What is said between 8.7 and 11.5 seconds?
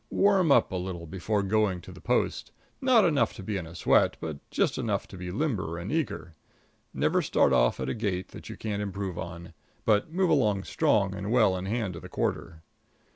improve on, but move along strong and